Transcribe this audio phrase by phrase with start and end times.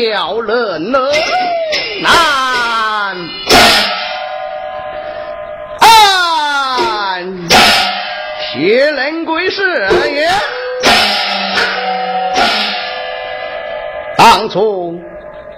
[0.00, 1.00] 叫人难。
[5.80, 7.48] 俺
[8.52, 9.62] 薛仁贵是
[10.14, 10.28] 也。
[14.16, 14.98] 当初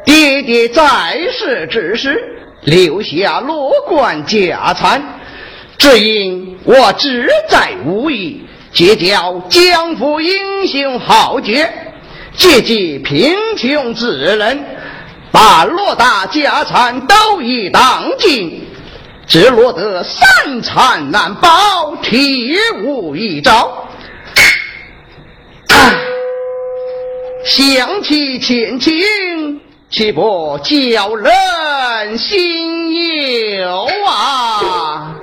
[0.04, 0.82] 爹爹在
[1.32, 2.18] 世之时，
[2.62, 5.02] 留下罗贯家产，
[5.78, 11.70] 只因我志在武艺，结交江湖英雄豪杰，
[12.40, 14.64] 借机贫穷之人，
[15.30, 18.66] 把偌大家产都已当尽，
[19.26, 23.86] 只落得三餐难保，体无一招。
[27.44, 32.94] 想起前情，岂不叫人心
[33.58, 35.16] 忧啊？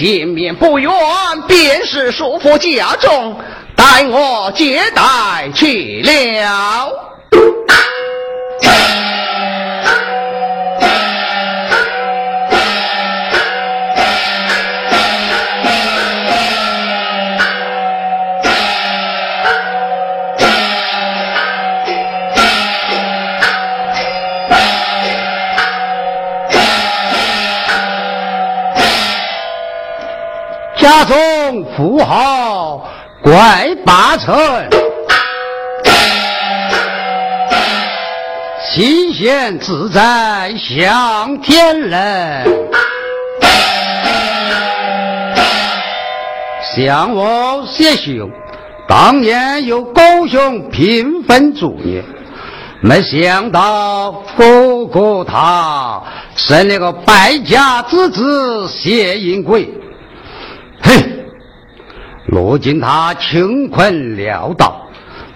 [0.00, 0.90] 前面不远
[1.46, 3.38] 便是叔父家中，
[3.76, 7.09] 待我接待去了。
[30.80, 31.14] 家中
[31.76, 32.88] 富豪
[33.22, 34.34] 怪八成，
[38.72, 42.46] 新鲜自在向天人。
[46.74, 48.30] 向我谢兄，
[48.88, 52.02] 当年有狗兄平分竹业，
[52.80, 56.02] 没想到哥哥他
[56.36, 59.68] 生了个败家之子谢银贵。
[62.32, 64.80] 如今他穷困潦倒，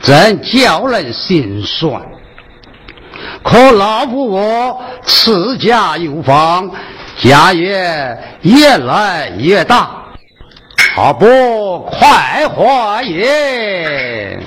[0.00, 2.00] 真叫人心酸。
[3.42, 6.70] 可老夫我持家有方，
[7.18, 9.90] 家业越来越大，
[10.94, 11.26] 好不
[11.80, 14.38] 快活也。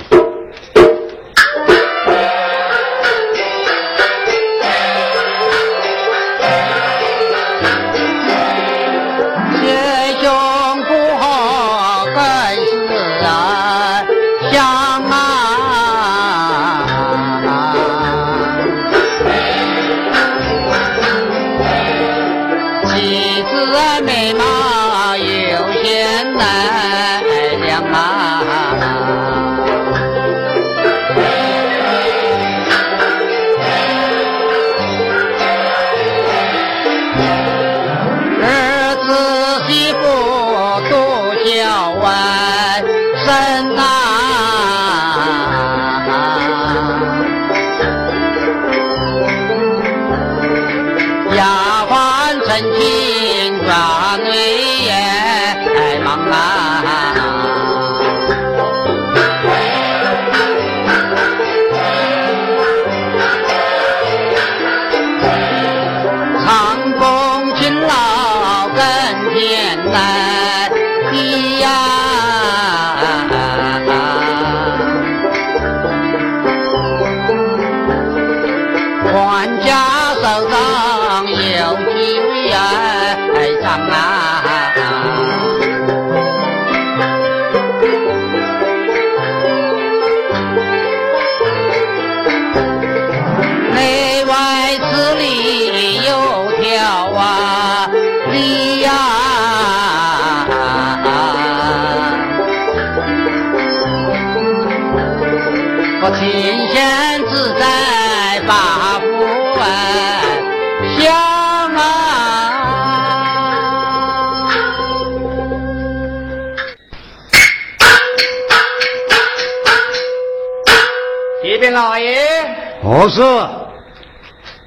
[122.82, 123.20] 我是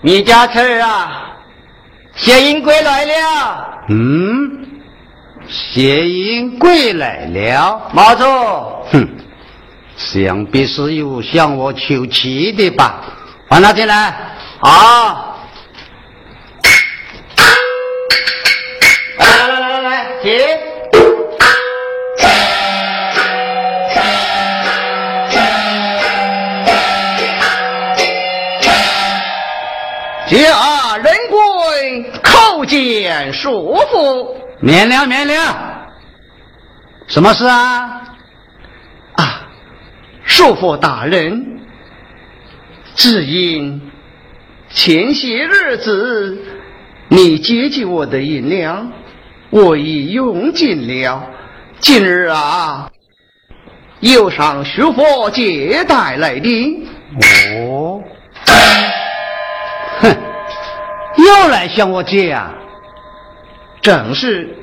[0.02, 1.36] 你家侄儿啊，
[2.16, 3.80] 谢英归来了。
[3.90, 4.82] 嗯，
[5.48, 7.90] 谢英归来了。
[7.94, 8.24] 毛主，
[8.92, 9.08] 哼，
[10.04, 13.02] 想必是有向我求妻的吧？
[13.48, 13.96] 换他进来。
[14.60, 15.38] 啊！
[19.20, 20.32] 来来来来来，请。
[30.28, 34.36] 家人贵，叩见叔父。
[34.60, 35.34] 免了，免了。
[37.08, 37.56] 什么事啊？
[37.56, 38.02] 啊，
[40.24, 41.60] 叔父大人，
[42.96, 43.82] 只因
[44.70, 46.38] 前些日子
[47.10, 48.92] 你接济我的银两，
[49.50, 51.28] 我已用尽了。
[51.80, 52.92] 今日啊，
[54.00, 56.88] 又上叔父接待来的。
[57.66, 58.02] 哦。
[60.02, 60.18] 哼，
[61.18, 62.54] 又来向我借啊！
[63.82, 64.56] 正是，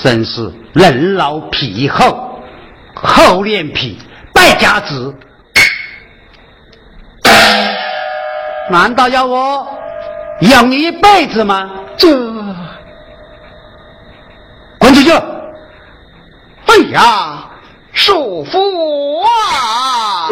[0.00, 2.40] 真是人老皮厚，
[2.94, 3.98] 厚脸皮，
[4.36, 5.16] 败家子。
[8.70, 9.66] 难道要我
[10.40, 11.70] 养你一辈子吗？
[11.96, 12.08] 这，
[14.78, 15.10] 滚出去！
[16.66, 17.48] 哎呀，
[17.92, 20.28] 束缚啊！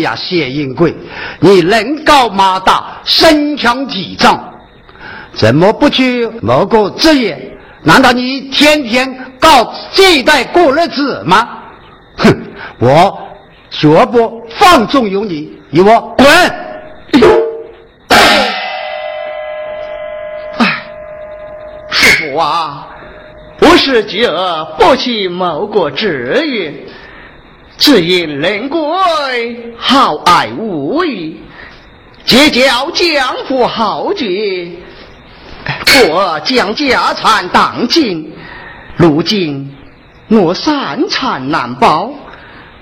[0.00, 0.94] 呀，谢英贵，
[1.40, 4.54] 你人高马大，身强体壮，
[5.32, 7.52] 怎么不去谋个职业？
[7.82, 11.48] 难道你天天搞这一代过日子吗？
[12.16, 12.34] 哼！
[12.80, 13.18] 我
[13.70, 16.28] 绝不放纵于你，你我滚！
[18.08, 18.18] 哎
[21.90, 22.88] 师傅啊，
[23.58, 26.86] 不是这不去某个职业，
[27.78, 28.78] 只因人贵
[29.76, 31.40] 好爱无义，
[32.24, 34.70] 结交江湖豪杰，
[36.08, 38.32] 我将家产当尽，
[38.96, 39.76] 如今
[40.28, 42.10] 我三餐难保，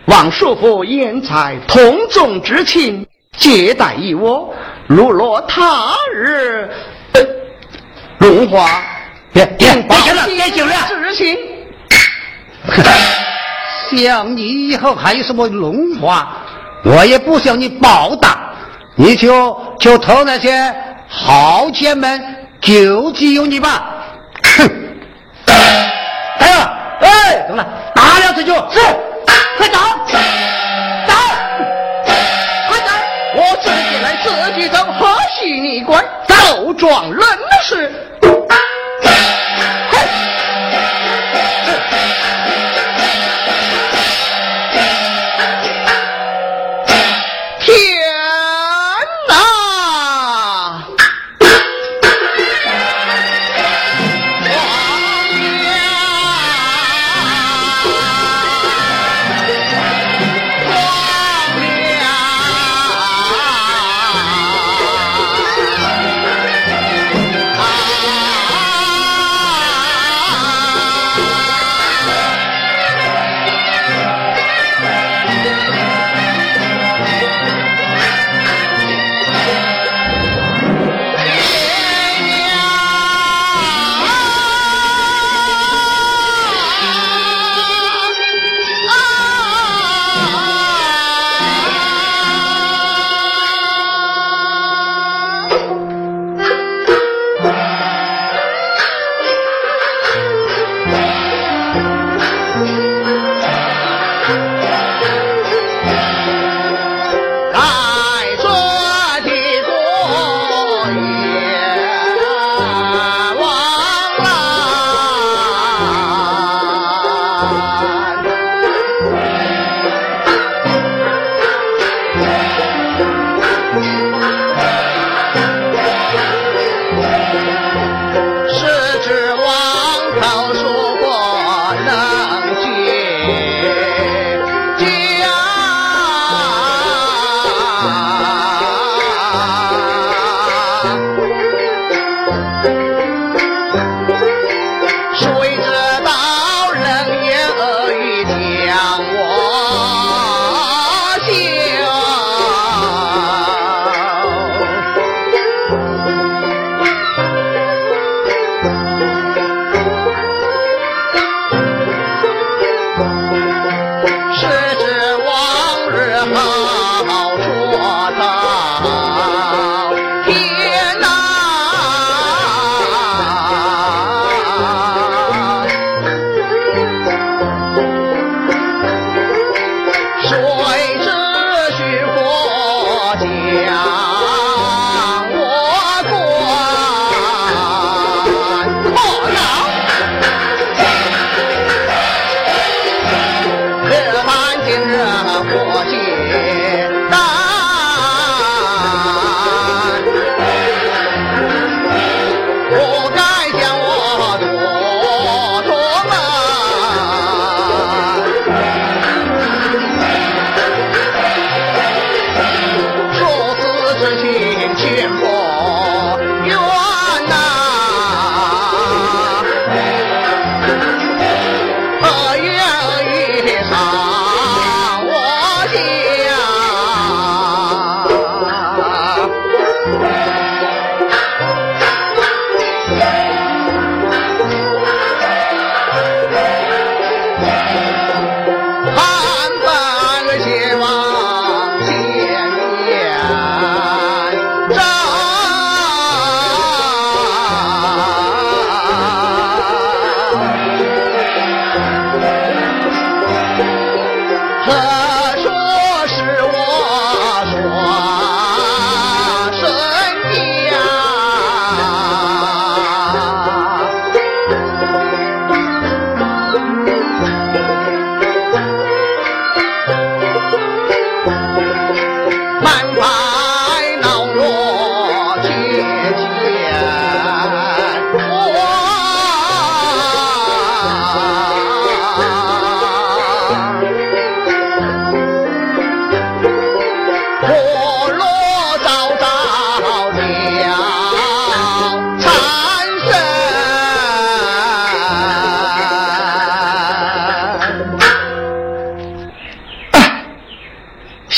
[0.07, 3.05] 望叔父言在同宗之情，
[3.37, 4.55] 接待一我，
[4.87, 6.71] 如若他日。
[8.19, 8.83] 荣华
[9.33, 10.75] 别别别行行了，别行了！
[10.89, 11.37] 执行。
[13.97, 16.27] 想你以后还有什么荣华，
[16.85, 18.53] 我也不向你报答，
[18.97, 20.75] 你就就投那些
[21.09, 22.21] 豪杰们
[22.61, 23.95] 救济于你吧。
[24.43, 24.71] 哼！
[26.39, 28.81] 来了，哎，懂了，打了这就，是，
[29.59, 30.19] 快走，走，
[32.69, 32.93] 快走！
[33.37, 35.07] 我自己来，自己走，何
[35.39, 36.05] 须你管？
[36.27, 37.23] 斗壮人
[37.63, 38.14] 事。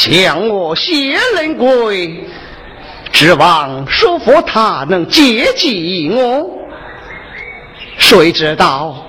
[0.08, 2.24] 向我谢仁贵，
[3.10, 6.48] 指望叔父他能接济我。
[7.98, 9.04] 谁知道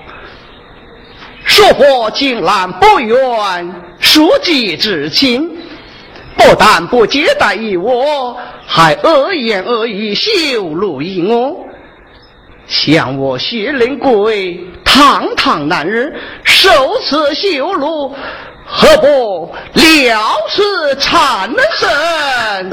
[1.44, 3.16] 叔父竟然不愿
[4.00, 5.48] 书记之亲，
[6.36, 10.30] 不但不接待于我，还恶言恶语羞
[10.74, 11.64] 辱于我。
[12.66, 16.68] 向我谢仁贵，堂堂男人受
[17.04, 18.12] 此羞辱，
[18.66, 22.70] 何不了是缠身。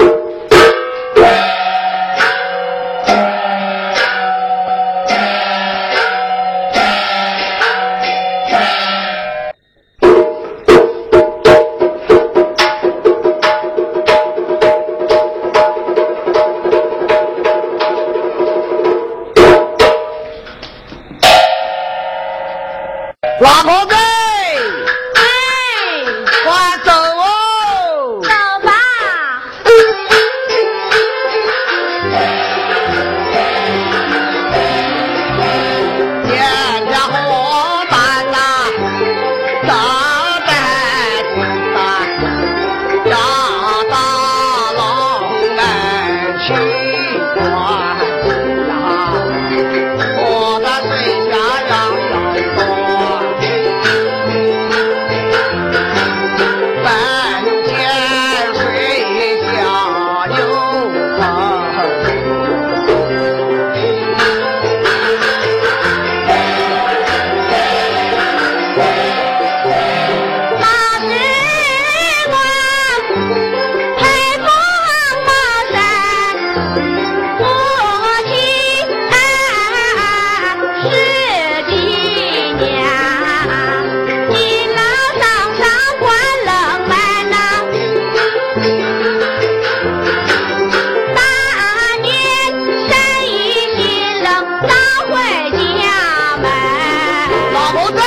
[97.72, 98.02] 不对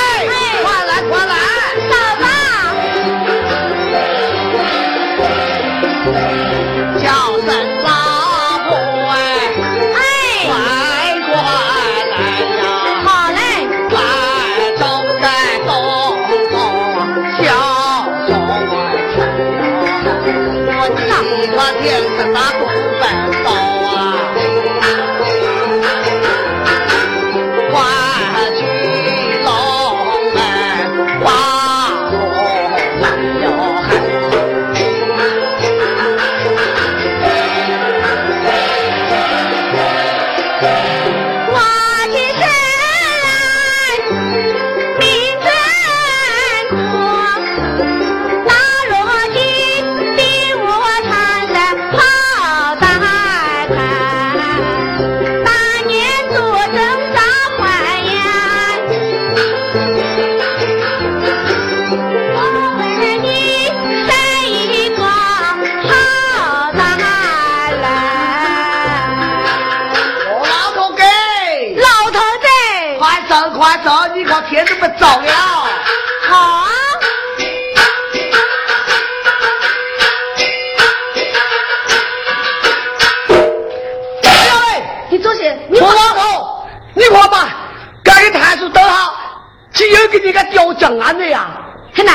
[90.24, 91.48] 你个刁钻啊你呀，
[91.94, 92.14] 天难，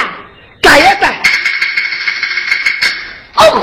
[0.62, 1.22] 改也改。
[3.36, 3.62] 哦会，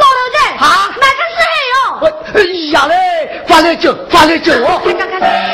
[0.00, 0.38] 老刘在。
[0.66, 1.76] 啊，那个是黑哟。
[2.34, 2.38] 哎
[2.72, 2.94] 呀嘞，
[3.46, 4.80] 发来酒，发来酒哦。
[4.84, 5.53] 看看看。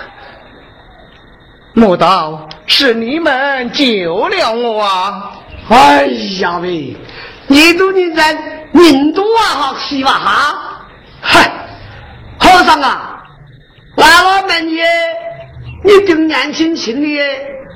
[1.81, 5.31] 莫道是你们救了我啊！
[5.67, 6.05] 哎
[6.39, 6.95] 呀喂，
[7.47, 8.37] 你都你在
[8.71, 10.85] 宁都啊，好西吧哈？
[11.21, 11.51] 嗨，
[12.37, 13.23] 和尚啊，
[13.95, 14.85] 来了门耶！
[15.83, 17.19] 你挺年轻轻的，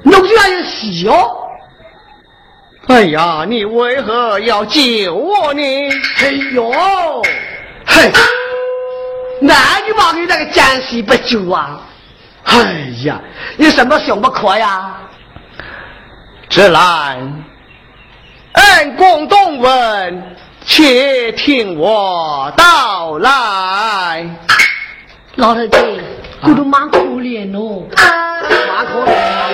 [0.04, 1.38] 弄居然有喜哦！
[2.86, 5.64] 哎呀，你为何要救我呢？
[6.22, 6.72] 哎呦，
[7.88, 8.12] 嘿，
[9.42, 11.82] 那你把你那个奸细不救啊？
[12.46, 13.20] 哎呀，
[13.58, 14.98] 你什么想不可呀？
[16.48, 17.44] 只兰，
[18.54, 24.30] 恩公东问，且听我道来。
[25.36, 25.80] 老太太，
[26.44, 27.84] 我都蛮可怜哦，
[28.68, 29.45] 蛮可怜，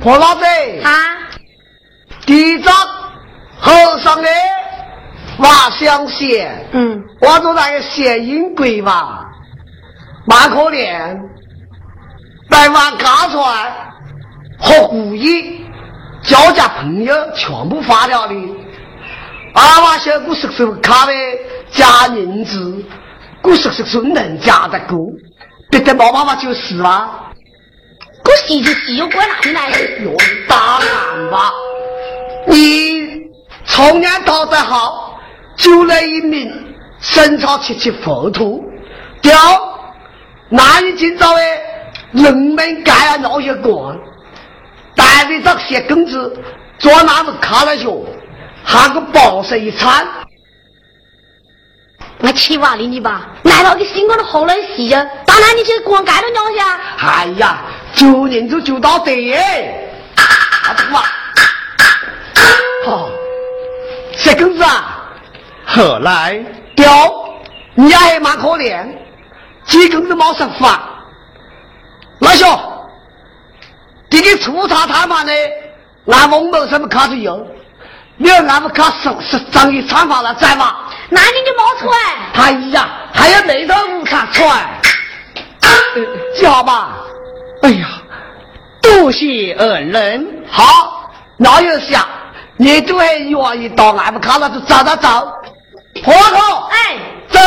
[0.00, 0.44] 婆老子
[0.82, 0.90] 啊，
[2.24, 2.74] 第张
[3.58, 4.28] 和尚的
[5.38, 9.26] 瓦香线，嗯，我做那个县阴鬼嘛，
[10.26, 11.18] 蛮可怜，
[12.48, 13.72] 百万家传
[14.58, 15.66] 和故意
[16.22, 18.34] 交家朋友全部发了的，
[19.52, 21.12] 阿娃小姑叔叔卡的
[21.70, 22.82] 加银子，
[23.42, 24.98] 姑叔叔叔能加得过，
[25.70, 27.26] 别的没办法就是了。
[28.30, 30.04] 我洗就洗，又管哪里来的？
[30.04, 30.16] 哟，
[30.48, 31.50] 当然吧，
[32.46, 33.22] 你
[33.64, 35.18] 从年到得好，
[35.56, 36.48] 就来一名
[37.00, 38.62] 身朝七七佛徒，
[39.20, 39.34] 屌，
[40.48, 41.60] 那你今朝诶，
[42.12, 43.98] 人们该要闹一关，
[44.94, 46.32] 带着这些根子，
[46.78, 47.88] 做那么卡了学，
[48.62, 50.06] 喊个饱食一餐。
[52.22, 56.80] 我七娃了你吧，来了个新光的好来洗呀，当然你去光干了鸟下。
[56.98, 57.62] 哎呀，
[57.94, 59.90] 救人就九到底耶！
[60.16, 61.02] 啊，这个嘛，
[62.86, 63.08] 好，
[64.16, 65.02] 小根子啊，
[65.66, 66.42] 何来？
[66.74, 66.88] 雕，
[67.74, 68.86] 你也还蛮可怜，
[69.64, 70.80] 几根子没上饭。
[72.20, 72.60] 老兄，
[74.10, 75.32] 你给粗茶淡饭的，
[76.06, 77.46] 俺们没什么卡子油，
[78.16, 80.76] 你要俺们卡手是张一餐饭了，再嘛？
[81.10, 81.98] 那你就冒出来。
[82.34, 84.80] 哎呀，还有那种午餐船，
[86.36, 86.96] 记好吧？
[87.62, 87.86] 哎呀，
[88.80, 90.44] 多谢恩人。
[90.48, 92.06] 好，那有下，
[92.56, 95.08] 你就还愿意到俺们看了就走走走，
[96.02, 96.96] 婆婆，哎，
[97.28, 97.38] 走，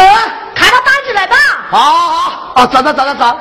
[0.53, 1.35] 看到单子来吧。
[1.69, 3.39] 好好好，啊，走走走走走。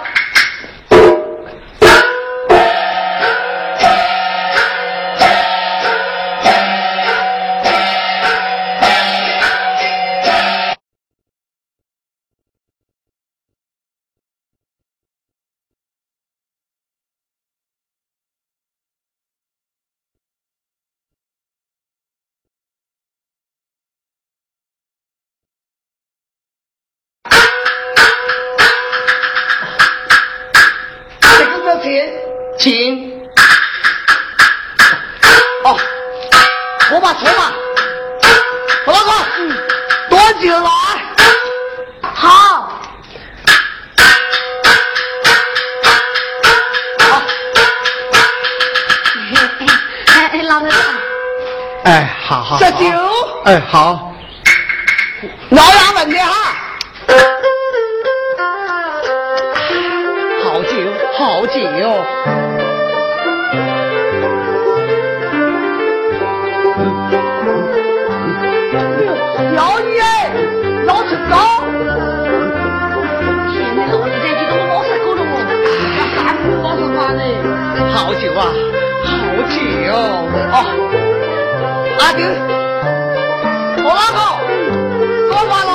[82.15, 84.21] 我老公，
[85.31, 85.73] 多饭来。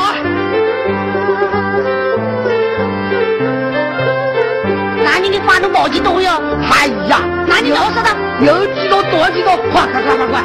[5.03, 6.29] 那你的饭都没几多哟。
[6.69, 8.09] 哎呀，那你老实的。
[8.45, 10.43] 有几多多几多，快快快快快！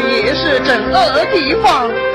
[0.00, 2.07] 也是正恶地方。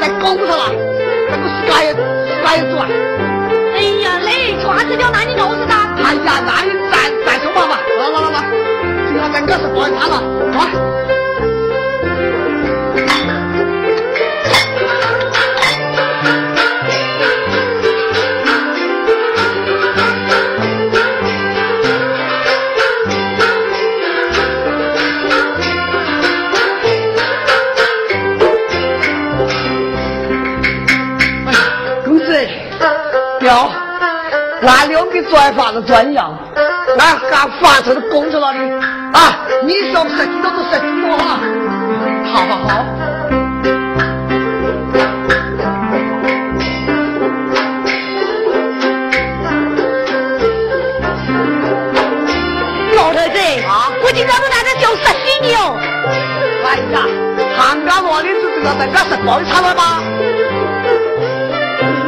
[0.00, 0.62] 再拱上了，
[1.28, 2.76] 这个时间时间也转。
[3.74, 4.28] 哎呀，来，
[4.62, 5.74] 抓子掉，那你老实的。
[5.74, 6.94] 哎呀，那你再
[7.24, 8.36] 再说话嘛，来来来来，
[9.06, 10.22] 今天咱哥是管他了，
[35.30, 36.36] 转发的转样，
[36.98, 38.72] 俺俺发出的工作那里
[39.12, 41.38] 啊，你说十几多就十几多哈，
[42.32, 42.84] 好好好。
[52.96, 55.76] 老头子啊，我今朝都拿着酒杀死你哦！
[56.64, 56.96] 哎呀，
[57.56, 60.02] 韩家罗的是知道人家是光差了吗？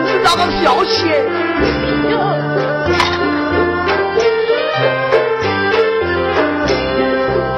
[0.05, 1.11] 你知道个消息？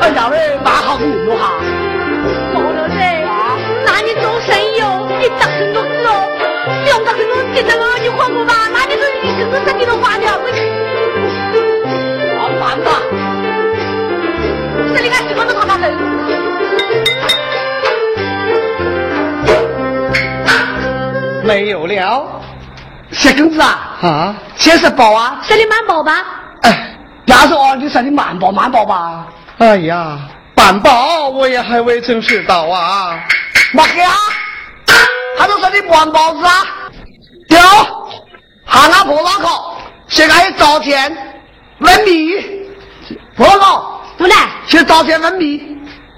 [0.02, 1.52] 哎呀喂，蛮好的人哈。
[2.52, 2.98] 老头子，
[3.86, 6.10] 那你做生意哦，你打很多字哦，
[6.82, 8.52] 你看过吧？
[8.74, 10.32] 那你说一个字生意都花掉，
[12.82, 12.90] 吧？
[14.92, 15.08] 这里
[15.44, 15.86] 都他妈人。
[21.44, 22.42] 没有了
[23.12, 24.34] 小公子啊，啊！
[24.56, 26.24] 先是包啊，这里慢跑吧，
[26.62, 26.96] 哎，
[27.26, 29.26] 要是哦，你说你慢包慢包吧，
[29.62, 30.18] 哎呀，
[30.56, 33.16] 办保我也还未曾知道啊。
[33.72, 34.12] 莫黑啊，
[35.38, 36.66] 他就说你慢包子啊，
[37.48, 37.60] 丢，
[38.64, 39.76] 喊他婆老口，
[40.08, 41.16] 现在早前
[41.78, 42.32] 问米，
[43.36, 44.34] 婆老不来，
[44.66, 45.58] 去早前问米，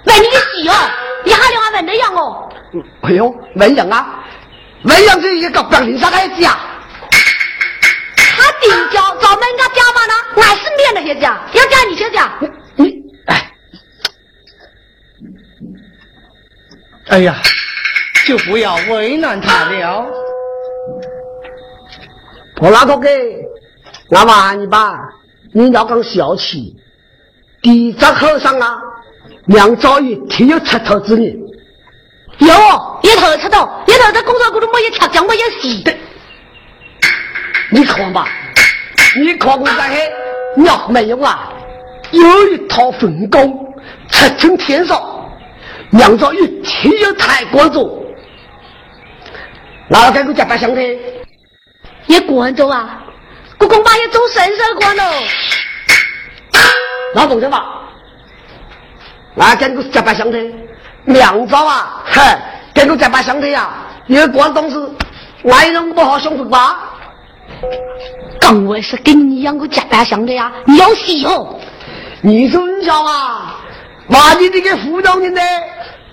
[0.06, 0.74] 问你个屁哦，
[1.26, 2.48] 一下两下问的样哦。
[3.02, 4.24] 哎呦，问人啊，
[4.84, 6.58] 问人这一个表情上来讲，
[8.16, 12.32] 他顶交找门家家嘛呢，俺是免了些家，要讲你先讲。
[12.76, 13.50] 你哎，
[17.08, 17.36] 哎呀，
[18.26, 20.06] 就不要为难他了。
[22.56, 23.10] 婆老口给，
[24.08, 24.98] 我问你吧，
[25.52, 26.74] 你要讲小气，
[27.60, 28.78] 地藏和尚啊，
[29.46, 31.38] 梁朝宇挺有出头之人。
[32.38, 32.48] 有，
[33.02, 35.84] 一头出头，一头在工作股都没有调奖，没有戏。
[37.70, 38.26] 你看吧，
[39.16, 40.12] 你看我在黑，
[40.56, 41.52] 鸟没有啊，
[42.12, 43.74] 有一套分工，
[44.08, 45.23] 出成天上，
[45.94, 48.02] 梁兆宇挺有抬棺做。
[49.88, 50.82] 哪个给我加把香的？
[52.06, 53.02] 也关着啊，
[53.58, 55.02] 我恐怕也走神社关喽。
[57.14, 57.64] 老同志吧，
[59.36, 60.38] 俺跟我加把香的，
[61.04, 62.20] 梁兆啊，嘿，
[62.74, 63.70] 跟我加把香的呀，
[64.08, 64.76] 因为广东是
[65.44, 66.76] 外人不好相处吧？
[68.40, 71.58] 刚我是跟你一样个加班香的呀，你要死哦。
[72.20, 73.60] 你说你晓啊？
[74.08, 75.40] 把你这个辅导人呢，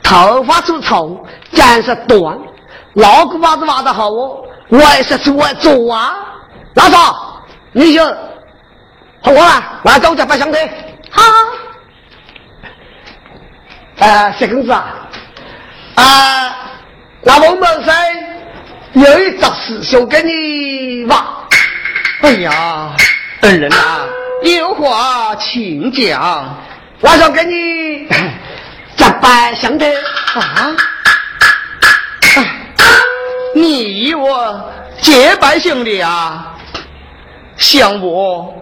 [0.04, 1.16] 头发出长，
[1.52, 2.38] 见识短，
[2.96, 6.16] 老古巴子挖的好哦，我也是出来走啊。
[6.76, 8.06] 老嫂，你就
[9.22, 10.60] 和我来，来走加把香的。
[11.10, 11.22] 好，
[14.00, 14.86] 呃，小公子啊，
[15.96, 16.56] 啊，
[17.24, 17.96] 那我们山
[18.94, 21.48] 有一桩事想跟你话。
[22.22, 22.96] 哎呀，
[23.42, 23.78] 恩人呐、
[24.44, 26.56] 有话请讲
[27.00, 28.08] 我想跟你
[29.02, 29.86] 结拜相的
[30.36, 30.78] 啊！
[33.56, 36.56] 你我结拜兄弟啊，
[37.58, 38.54] 像我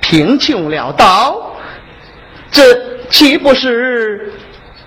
[0.00, 1.54] 贫穷潦倒，
[2.50, 4.32] 这岂不是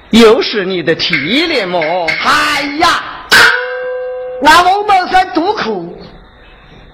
[0.10, 1.16] 又是你的体
[1.46, 1.80] 脸么？
[2.26, 3.02] 哎呀，
[4.42, 5.98] 那王某山多苦，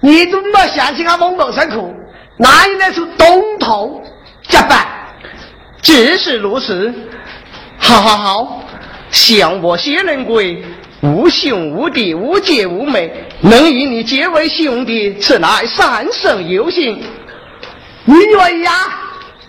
[0.02, 1.92] 你怎么相信俺王某山苦？
[2.38, 4.00] 那应该是东头
[4.44, 4.86] 结拜。
[5.82, 6.94] 只是如此。
[7.80, 8.64] 好好好，
[9.10, 10.64] 想我薛仁贵，
[11.02, 13.12] 无兄无弟，无姐无妹，
[13.42, 17.02] 能与你结为兄弟，此乃三生有幸。
[18.06, 18.74] 你愿意啊？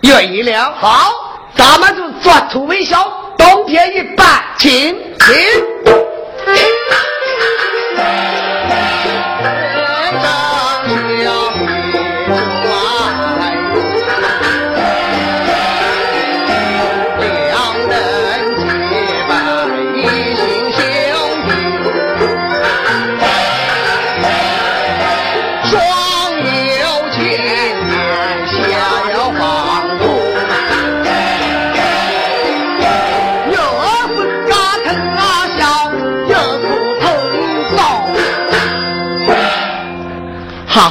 [0.01, 1.11] 愿意了，好，
[1.55, 5.37] 咱们就转土微笑，冬天一拜，请请。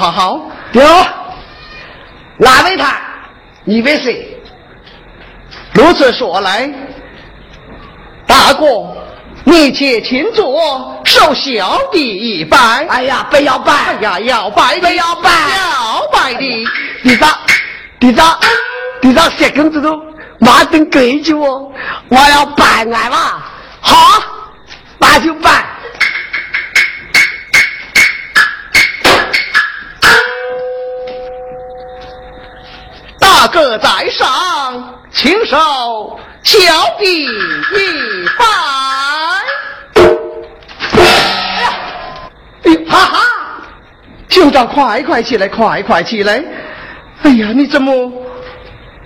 [0.00, 0.40] 好好好，
[0.72, 0.82] 有，
[2.38, 2.98] 哪位他？
[3.64, 4.34] 你为谁？
[5.74, 6.70] 如此说来，
[8.26, 8.66] 大哥，
[9.44, 12.86] 你且请坐，受小弟一拜。
[12.88, 13.74] 哎呀，不要拜！
[13.74, 16.66] 哎呀，要拜的，不要拜要拜的。
[17.04, 17.38] 队长，
[18.00, 18.40] 队长，
[19.02, 19.94] 队长，小公子都
[20.38, 21.70] 马等规矩哦，
[22.08, 23.42] 我要拜俺嘛。
[23.82, 24.22] 好，
[24.98, 25.62] 那就拜。
[33.40, 35.56] 大哥在上，请受
[36.42, 36.58] 小
[36.98, 38.44] 弟一拜。
[42.64, 43.18] 哎呦，哈哈！
[44.28, 46.44] 酋长，快快起来，快快起来！
[47.22, 48.12] 哎呀，你怎么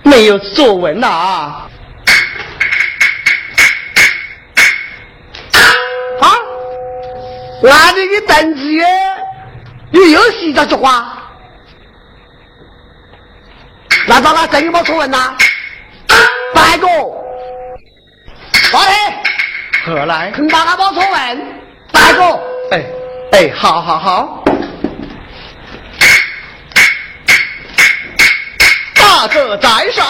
[0.03, 1.69] 没有作文呐、啊？
[6.19, 6.27] 啊！
[7.63, 8.81] 俺这个等级
[9.91, 11.24] 又有洗着说话，
[14.15, 15.35] 那咱俩真有没错文呐？
[16.53, 16.87] 白哥，
[18.71, 18.93] 老黑，
[19.85, 20.31] 何来？
[20.31, 21.61] 肯大家没错文，
[21.91, 22.39] 白哥，
[22.71, 22.85] 哎
[23.33, 24.41] 哎，好好好。
[28.95, 30.05] 大哥在上，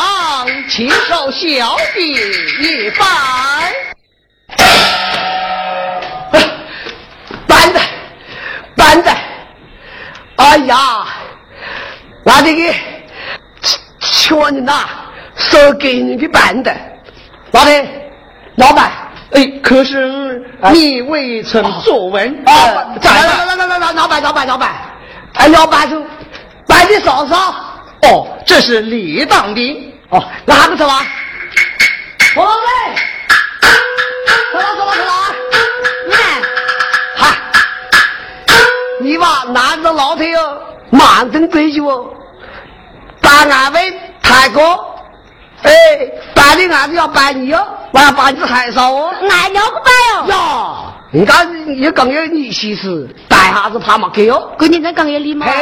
[0.70, 3.74] 请受小弟一拜。
[7.47, 7.80] 板子，
[8.78, 9.10] 板子，
[10.36, 11.08] 哎呀，
[12.24, 12.74] 拿这个
[14.26, 14.88] 缺人呐，
[15.36, 16.76] 手给你的板的，
[17.52, 17.88] 老板，
[18.56, 18.92] 老板。
[19.34, 22.54] 哎，可是你未曾作文啊！
[22.54, 24.72] 呃在来来来来来，老板老板老板，
[25.34, 26.02] 哎，老板说
[26.66, 27.54] 板的嫂嫂
[28.04, 29.94] 哦，这是理当的。
[30.10, 31.06] 哦，那还不走啊？
[32.36, 32.96] 我老妹，
[34.54, 36.18] 走了走了走了啊！
[37.18, 37.38] 哈，
[39.02, 42.12] 你把男的老头哟，满真规矩哦，
[43.22, 43.82] 把俺们
[44.26, 44.96] 抬高，
[45.64, 45.72] 哎，
[46.34, 49.14] 摆的案子要摆你哦，我要把你害臊哦。
[49.30, 54.52] 俺要不摆哦，呀，你看也更有你气势，摆下子怕没给哦。
[54.58, 55.46] 过年真更有礼貌。
[55.46, 55.56] 哎，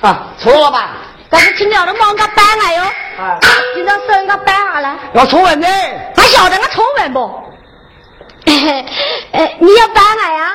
[0.00, 0.90] 啊，错了吧？
[1.28, 2.82] 但是今朝都忙个摆俺哟，
[3.18, 3.38] 啊，
[3.74, 5.66] 今朝生个办下来，要错问呢？
[6.16, 7.42] 俺晓得我错问不？
[9.32, 10.52] 哎， 你要摆俺呀？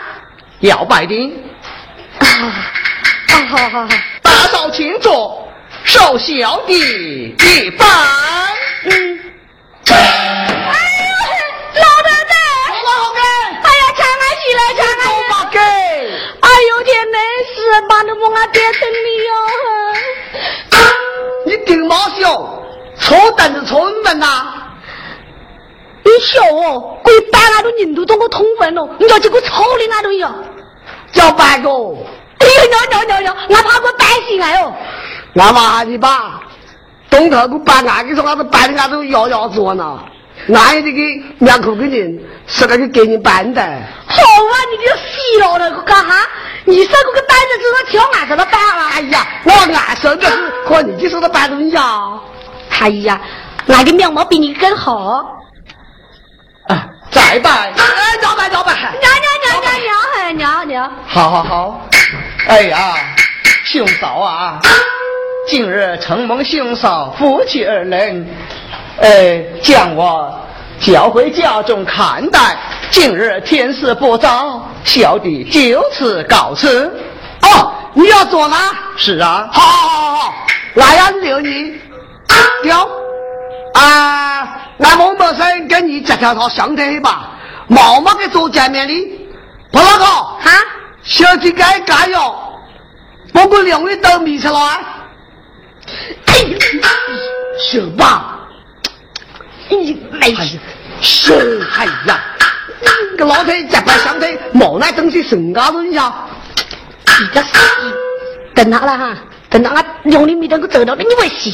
[0.62, 1.34] 要办的，
[2.20, 3.88] 啊，啊好好好，
[4.22, 5.46] 大嫂请坐，
[6.02, 6.74] 受小弟
[7.38, 7.86] 一拜。
[8.86, 9.20] 嗯。
[9.86, 11.14] 哎呦，
[11.76, 12.34] 老太太，
[12.82, 13.20] 老给，
[13.62, 15.30] 哎呀，长安起来，抢俺起来！
[15.30, 17.18] 八给，哎呦天，没
[17.54, 17.56] 事，
[17.88, 19.34] 把那么俺别等你哟。
[21.46, 22.64] 你顶毛小，
[23.00, 24.26] 错等着错文呐？
[26.04, 30.34] 你笑哦，鬼摆俺都人都懂我通分了，你要结果操的俺都要。
[31.14, 31.70] 叫白哥，
[32.40, 34.74] 哎呦，鸟鸟鸟鸟，俺怕我摆死俺哟。
[35.36, 36.42] 俺妈你爸，
[37.10, 40.00] 东头给摆俺的时候，俺都摆的俺都摇摇做呢。
[40.54, 41.00] 俺这个
[41.40, 43.62] 两口的人，是那个给你办的。
[43.62, 46.16] 好啊，你这死了了我干哈？
[46.66, 48.84] 你说这个单子只能挑俺怎么办了。
[48.94, 52.20] 哎呀，我俺生的是和你就说的办东西啊。
[52.80, 53.22] 哎呀，
[53.68, 55.38] 俺的面貌比你更好。
[56.68, 57.72] 啊，再办。
[57.74, 57.84] 哎，
[58.24, 59.12] 摇摆摇摆，娘娘
[59.46, 61.88] 娘娘娘哎娘娘，好好好。
[62.48, 62.96] 哎呀，
[63.66, 64.60] 兄嫂啊，
[65.48, 68.28] 今日承蒙兄嫂夫妻二人，
[68.98, 70.34] 呃，将我
[70.80, 72.56] 叫回家中看待。
[72.92, 76.86] 今日天色不早，小弟就此告辞。
[77.42, 78.56] 哦，你要做呢？
[78.98, 80.34] 是啊，好好好好，
[80.76, 81.80] 俺要留你。
[82.64, 82.88] 掉
[83.74, 84.62] 啊！
[84.78, 87.32] 俺某某生跟你这条套相对吧，
[87.68, 89.28] 毛毛给做见面礼，
[89.72, 90.52] 不那个哈，
[91.02, 92.36] 小弟该干哟，
[93.34, 94.60] 不过两位都迷出来。
[96.26, 96.46] 哎，
[97.70, 98.40] 行吧？
[99.70, 100.60] 你没哎呀，
[101.02, 102.22] 是哎呀，
[103.18, 106.14] 个老太这摆相对，毛那东西身高人呀。
[107.20, 107.50] 你个死，
[108.56, 109.18] 等他了哈，
[109.50, 111.52] 等他俺用力没等个走到，你会死。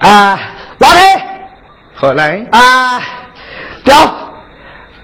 [0.00, 0.38] 啊，
[2.02, 2.44] 何来？
[2.50, 3.00] 啊，
[3.84, 3.94] 表，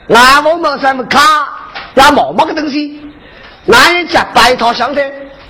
[0.08, 1.20] 俺我们什么卡，
[1.94, 3.00] 要毛毛个东西，
[3.72, 5.00] 俺人家摆一套相的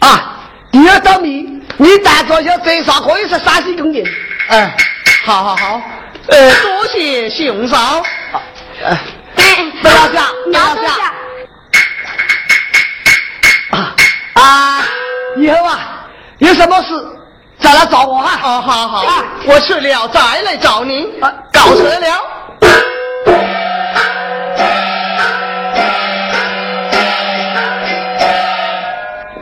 [0.01, 0.43] 啊。
[0.71, 4.05] 第二道米，你带着些最少可以是三十公斤。
[4.49, 4.77] 哎，
[5.25, 5.81] 好好好，
[6.27, 8.03] 呃，多谢熊嫂。
[8.85, 8.99] 哎，
[9.37, 11.15] 哎，不要下，不你要下要坐下。
[13.71, 13.97] 啊
[14.35, 14.85] 啊！
[15.39, 16.07] 以后啊，
[16.41, 16.89] 有什么事
[17.61, 18.29] 再来找我啊！
[18.41, 21.07] 好，好好啊，我去了再来找您。
[21.23, 22.07] 啊告辞了。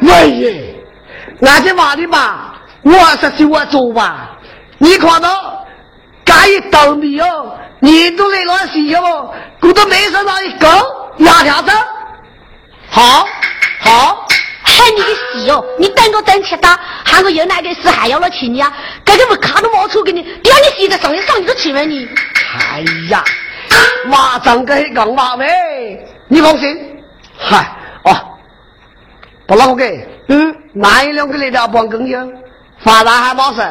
[0.00, 0.74] 喂耶，
[1.42, 4.30] 俺这话的吧，我是说我走吧，
[4.78, 5.66] 你看到
[6.24, 10.68] 该一斗米哦，你都来乱洗哦，我都没手上一搞，
[11.18, 11.70] 压条子，
[12.90, 13.26] 好，
[13.80, 14.25] 好，
[14.76, 15.64] 嗨，你个死哦！
[15.78, 16.68] 你等我等吃到，
[17.02, 18.70] 喊我有哪个事还要了请你啊？
[19.06, 22.06] 这个不卡都冒出给你，第二你洗的上一上你都请问你。
[22.72, 23.24] 哎呀，
[24.04, 25.46] 马上给讲马呗，
[26.28, 27.02] 你放心。
[27.38, 27.74] 嗨，
[28.04, 28.14] 哦，
[29.46, 30.06] 不啷个给？
[30.28, 32.30] 嗯，那一两个来条半根烟，
[32.84, 33.62] 发达还冇事，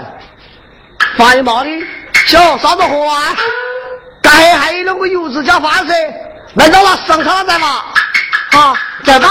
[1.18, 1.70] 发一毛的，
[2.26, 3.36] 小啥子货啊？
[4.24, 5.94] 该还有两个油脂加饭噻，
[6.56, 7.68] 来到了上场再嘛，
[8.52, 9.30] 好，再吧。